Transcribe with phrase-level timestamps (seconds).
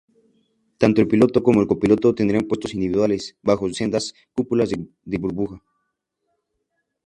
[0.79, 5.61] Tanto el piloto como el copiloto tendrían puestos individuales, bajo sendas cúpulas de burbuja.